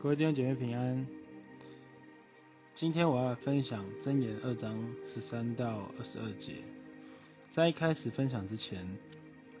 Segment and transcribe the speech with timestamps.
[0.00, 1.04] 各位弟兄姐妹平安。
[2.72, 6.62] 今天我要分享箴言二章十三到二十二节。
[7.50, 8.86] 在一开始分享之前，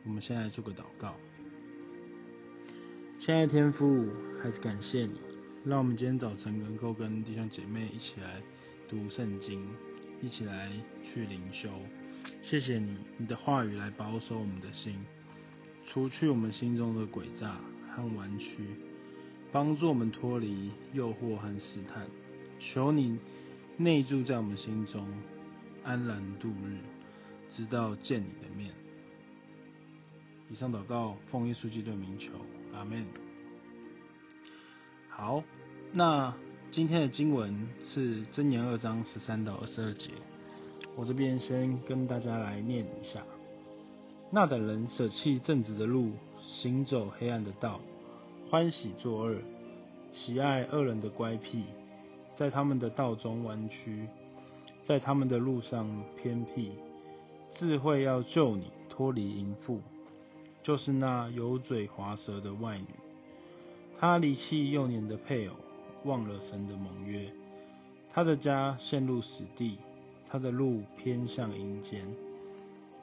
[0.04, 1.16] 我们先来做个祷告。
[3.18, 4.06] 亲爱的天父，
[4.40, 5.18] 还是感谢你，
[5.64, 8.40] 让我们今天早晨能够跟弟兄姐妹一起来
[8.88, 9.68] 读圣经，
[10.22, 10.70] 一起来
[11.02, 11.68] 去灵修。
[12.42, 14.94] 谢谢你，你的话语来保守我们的心，
[15.84, 17.56] 除去我们心中的诡诈
[17.90, 18.62] 和弯曲。
[19.50, 22.06] 帮助我们脱离诱惑和试探，
[22.58, 23.18] 求你
[23.76, 25.06] 内住在我们心中，
[25.82, 26.78] 安然度日，
[27.50, 28.72] 直到见你的面。
[30.50, 32.32] 以上祷告奉耶稣基督的名求，
[32.74, 33.06] 阿门。
[35.08, 35.42] 好，
[35.92, 36.34] 那
[36.70, 40.12] 今天的经文是箴言二章十三到二十二节，
[40.94, 43.22] 我这边先跟大家来念一下。
[44.30, 47.80] 那等人舍弃正直的路，行走黑暗的道。
[48.50, 49.36] 欢喜作恶，
[50.10, 51.64] 喜爱恶人的乖僻，
[52.34, 54.08] 在他们的道中弯曲，
[54.82, 55.86] 在他们的路上
[56.16, 56.72] 偏僻。
[57.50, 59.82] 智慧要救你脱离淫妇，
[60.62, 62.86] 就是那油嘴滑舌的外女。
[63.94, 65.54] 她离弃幼年的配偶，
[66.04, 67.30] 忘了神的盟约。
[68.08, 69.76] 她的家陷入死地，
[70.26, 72.06] 她的路偏向阴间。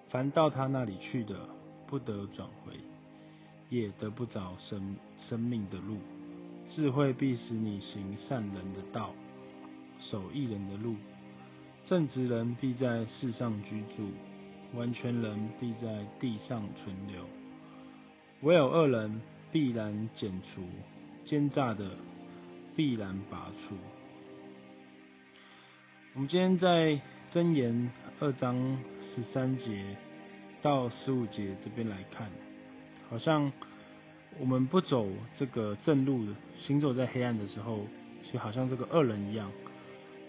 [0.08, 1.36] 凡到她那里去的，
[1.86, 2.74] 不得转回。
[3.76, 5.98] 也得不着生生命的路，
[6.66, 9.14] 智慧必使你行善人的道，
[10.00, 10.96] 守义人的路。
[11.84, 14.10] 正直人必在世上居住，
[14.74, 17.26] 完全人必在地上存留。
[18.42, 20.64] 唯有恶人必然剪除，
[21.26, 21.92] 奸诈的
[22.76, 23.76] 必然拔除。
[26.14, 28.56] 我们今天在箴言二章
[29.02, 29.98] 十三节
[30.62, 32.45] 到十五节这边来看。
[33.10, 33.52] 好像
[34.40, 37.86] 我们不走这个正路，行走在黑暗的时候，
[38.24, 39.52] 就好像这个恶人一样，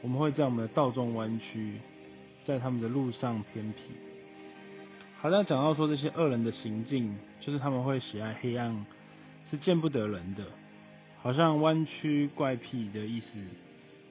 [0.02, 1.80] 我们会在我们的道中弯曲，
[2.42, 3.92] 在他们的路上偏僻。
[5.19, 8.84] 好像讲到说这些恶人的行径，就是他们会喜爱黑暗，
[9.44, 10.44] 是见不得人的。
[11.22, 13.43] 好像弯曲怪僻的意思，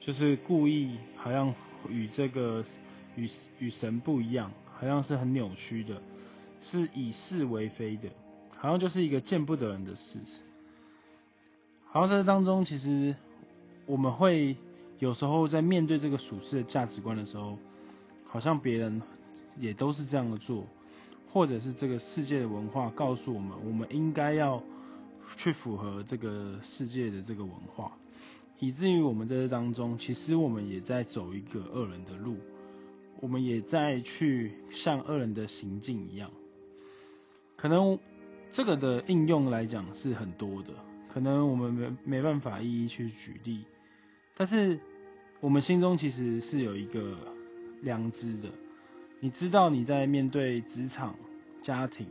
[0.00, 1.54] 就是故意好像
[1.88, 2.62] 与这个
[3.14, 3.26] 与
[3.58, 6.02] 与神不一样，好像是很扭曲的，
[6.60, 8.08] 是以是为非的。
[8.58, 10.18] 好像就是一个见不得人的事。
[11.84, 13.14] 好像在这当中，其实
[13.86, 14.56] 我们会
[14.98, 17.58] 有时候在面对这个属世的价值观的时候，
[18.26, 19.00] 好像别人
[19.58, 20.66] 也都是这样的做，
[21.32, 24.62] 或者是这个世界的文化告诉我们，我们应该要
[25.38, 27.92] 去符合这个世界的这个文化，
[28.58, 32.36] 以至于我们在这当中，其实我们也在走一个恶人的路，
[33.20, 36.30] 我们也在去像恶人的行径一样，
[37.56, 37.98] 可能。
[38.50, 40.70] 这个的应用来讲是很多的，
[41.12, 43.64] 可能我们没没办法一一去举例，
[44.34, 44.78] 但是
[45.40, 47.16] 我们心中其实是有一个
[47.82, 48.48] 良知的。
[49.20, 51.14] 你知道你在面对职场、
[51.60, 52.06] 家庭，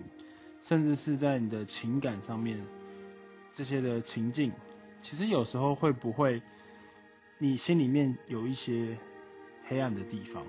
[0.62, 2.63] 甚至是在你的情感上面
[3.53, 4.52] 这些的情境，
[5.02, 6.41] 其实有时候会不会
[7.40, 8.97] 你心里面有一些
[9.67, 10.46] 黑暗的地方，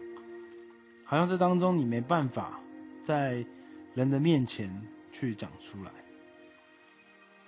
[1.05, 2.61] 好像这当中你没办法
[3.03, 3.45] 在
[3.95, 4.71] 人的面前。
[5.19, 5.91] 去讲出来，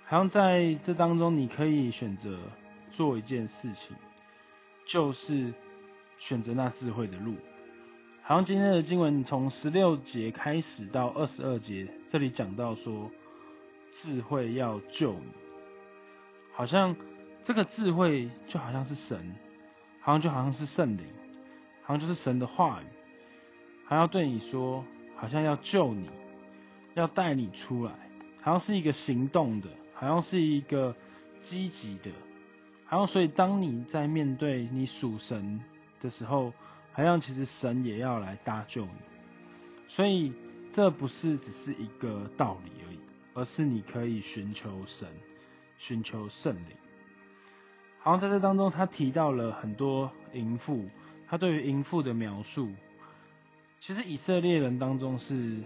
[0.05, 2.39] 好像在这当中，你可以选择
[2.91, 3.95] 做一件事情，
[4.87, 5.53] 就是
[6.17, 7.35] 选择那智慧的路。
[8.23, 13.11] 好像今天的经文从十六节开始到二十二节，这里讲到说，
[13.93, 15.27] 智慧要救你，
[16.51, 16.95] 好像
[17.43, 19.35] 这个智慧就好像是神，
[19.99, 21.05] 好像就好像是圣灵，
[21.83, 22.85] 好像就是神的话语，
[23.85, 24.83] 还要对你说，
[25.15, 26.09] 好像要救你。
[26.99, 27.91] 要带你出来，
[28.41, 30.95] 好像是一个行动的，好像是一个
[31.41, 32.11] 积极的，
[32.85, 35.59] 好像所以当你在面对你属神
[36.01, 36.53] 的时候，
[36.91, 38.91] 好像其实神也要来搭救你，
[39.87, 40.33] 所以
[40.71, 42.99] 这不是只是一个道理而已，
[43.33, 45.07] 而是你可以寻求神，
[45.77, 46.75] 寻求圣灵。
[47.99, 50.89] 好像在这当中，他提到了很多淫妇，
[51.27, 52.69] 他对于淫妇的描述，
[53.79, 55.57] 其实以色列人当中是。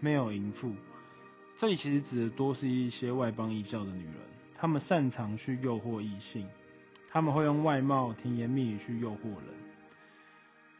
[0.00, 0.72] 没有淫妇，
[1.58, 4.14] 这里其实指的多是一些外邦异教的女人，
[4.54, 6.46] 她们擅长去诱惑异性，
[7.10, 9.44] 她们会用外貌、甜言蜜语去诱惑人。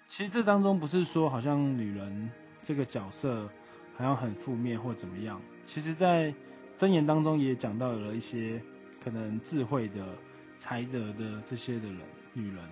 [0.07, 2.31] 其实这当中不是说好像女人
[2.63, 3.49] 这个角色
[3.97, 6.33] 好像很负面或怎么样，其实在
[6.77, 8.63] 箴言当中也讲到了一些
[9.03, 10.07] 可能智慧的、
[10.57, 11.99] 才德的这些的人，
[12.35, 12.65] 女人。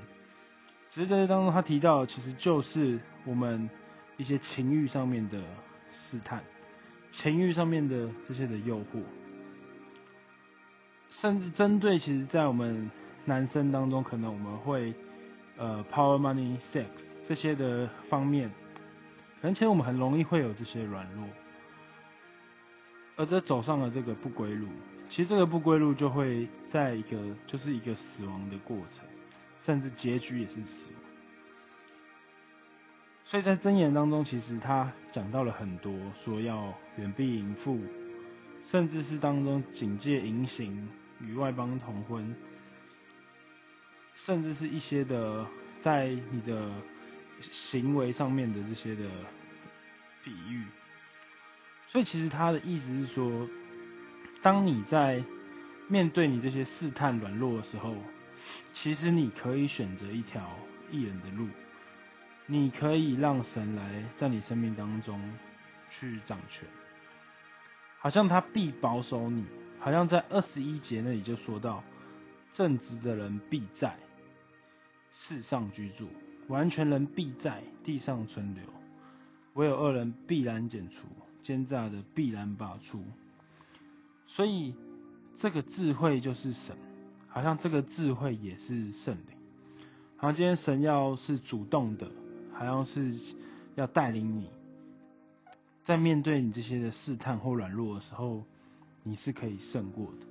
[0.88, 3.68] 只是在这当中他提到，其实就是我们
[4.16, 5.42] 一些情欲上面的。
[5.92, 6.42] 试探，
[7.16, 9.00] 情欲上面的这些的诱惑，
[11.08, 12.90] 甚至针对其实，在我们
[13.24, 14.92] 男生当中，可能我们会
[15.56, 18.50] 呃 power money sex 这些的方面，
[19.40, 21.26] 可能其实我们很容易会有这些软弱，
[23.16, 24.68] 而这走上了这个不归路，
[25.08, 29.02] 其实这个不归路就会在一个就是一个死亡的过程，
[29.56, 31.05] 甚至结局也是死亡。
[33.28, 37.80] 所以在箴言当中，其实他讲到了很多，说要远避淫妇，
[38.62, 40.88] 甚至是当中警戒淫行
[41.20, 42.36] 与外邦同婚，
[44.14, 45.44] 甚至是一些的
[45.80, 46.70] 在你的
[47.50, 49.10] 行为上面的这些的
[50.22, 50.62] 比喻。
[51.88, 53.48] 所以其实他的意思是说，
[54.40, 55.24] 当你在
[55.88, 57.92] 面对你这些试探软弱的时候，
[58.72, 60.48] 其实你可以选择一条
[60.92, 61.48] 艺人的路。
[62.48, 65.20] 你可以让神来在你生命当中
[65.90, 66.64] 去掌权，
[67.98, 69.44] 好像他必保守你，
[69.80, 71.82] 好像在二十一节那里就说到，
[72.54, 73.96] 正直的人必在
[75.12, 76.06] 世上居住，
[76.46, 78.62] 完全人必在地上存留，
[79.54, 81.08] 唯有恶人必然剪除，
[81.42, 83.02] 奸诈的必然拔出。
[84.28, 84.72] 所以
[85.34, 86.76] 这个智慧就是神，
[87.26, 89.36] 好像这个智慧也是圣灵，
[90.16, 92.08] 好像今天神要是主动的。
[92.58, 93.12] 好像是
[93.74, 94.48] 要带领你，
[95.82, 98.42] 在面对你这些的试探或软弱的时候，
[99.02, 100.26] 你是可以胜过的，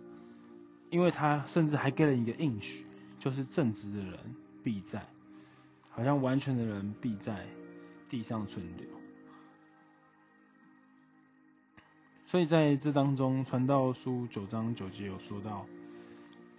[0.90, 2.86] 因为他甚至还给了你一个应许，
[3.20, 4.20] 就是正直的人
[4.64, 5.06] 必在，
[5.92, 7.46] 好像完全的人必在
[8.10, 8.88] 地上存留。
[12.26, 15.66] 所以在这当中，传道书九章九节有说到，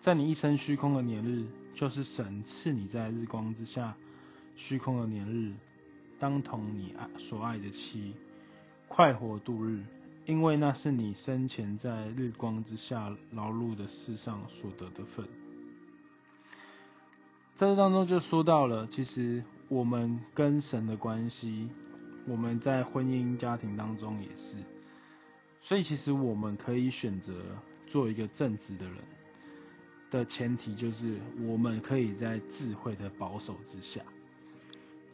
[0.00, 3.96] 在你一生虚空的年日，就是神赐你在日光之下。
[4.56, 5.52] 虚空的年日，
[6.18, 8.14] 当同你爱所爱的妻，
[8.88, 9.84] 快活度日，
[10.24, 15.26] 因为那是你生前在日光之下劳碌的世上所得的份。
[17.54, 21.68] 在这当中就说到了，其实我们跟神的关系，
[22.26, 24.56] 我们在婚姻家庭当中也是，
[25.60, 27.34] 所以其实我们可以选择
[27.86, 28.96] 做一个正直的人，
[30.10, 34.02] 的前提就是我们可以在智慧的保守之下。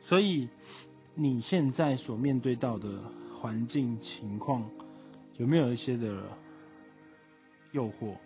[0.03, 0.49] 所以，
[1.15, 3.01] 你现在所面对到的
[3.41, 4.69] 环境情况，
[5.37, 6.25] 有没有一些的
[7.71, 8.17] 诱惑、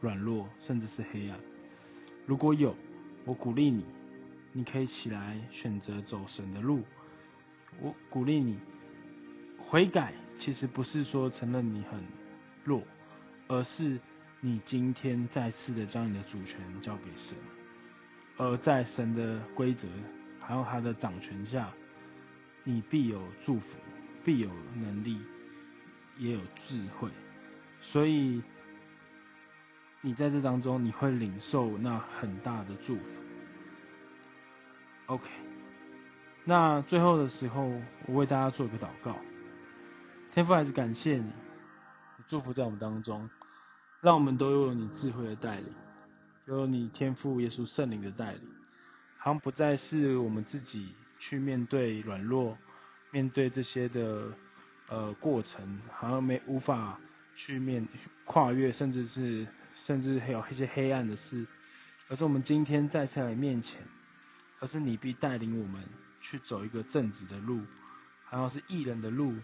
[0.00, 1.38] 软弱，甚至是黑暗？
[2.24, 2.74] 如果有，
[3.26, 3.84] 我鼓励你，
[4.54, 6.82] 你可以起来选择走神的路。
[7.82, 8.58] 我鼓励你
[9.58, 12.02] 悔改，其实不是说承认你很
[12.64, 12.82] 弱，
[13.48, 14.00] 而是
[14.40, 17.36] 你今天再次的将你的主权交给神，
[18.38, 19.86] 而在神的规则。
[20.48, 21.68] 还有他的掌权下，
[22.64, 23.78] 你必有祝福，
[24.24, 25.20] 必有能力，
[26.16, 27.10] 也有智慧，
[27.80, 28.42] 所以
[30.00, 33.22] 你在这当中你会领受那很大的祝福。
[35.04, 35.28] OK，
[36.44, 37.70] 那最后的时候，
[38.06, 39.14] 我为大家做一个祷告。
[40.32, 41.30] 天父还是感谢你，
[42.26, 43.28] 祝福在我们当中，
[44.00, 45.74] 让我们都拥有你智慧的带领，
[46.46, 48.57] 有你天父耶稣圣灵的带领。
[49.28, 52.56] 好像不再是我们自己去面对软弱，
[53.10, 54.32] 面对这些的
[54.88, 56.98] 呃过程，好像没无法
[57.36, 57.86] 去面
[58.24, 61.46] 跨越，甚至是甚至还有一些黑暗的事，
[62.08, 63.82] 而是我们今天再次来面前，
[64.60, 65.84] 而是你必带领我们
[66.22, 67.60] 去走一个正直的路，
[68.24, 69.34] 好像是艺人的路，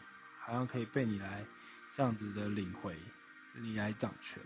[0.40, 1.44] 好像可以被你来
[1.92, 2.96] 这样子的领回，
[3.60, 4.42] 你来掌权。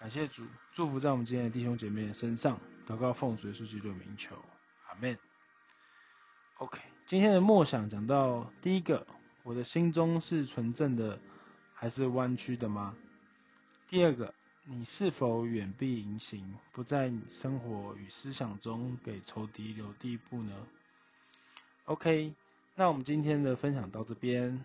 [0.00, 2.58] 感谢主，祝福在我们今天的弟兄姐妹的身上。
[2.86, 4.34] 祷告奉主耶稣基督的名求，
[4.88, 5.18] 阿门。
[6.56, 9.06] OK，今天的默想讲到第一个，
[9.42, 11.20] 我的心中是纯正的，
[11.74, 12.96] 还是弯曲的吗？
[13.86, 14.32] 第二个，
[14.64, 20.66] 你是否远避淫行，不在你生活与思想中给仇敌留地步呢
[21.84, 22.34] ？OK，
[22.74, 24.64] 那我们今天的分享到这边。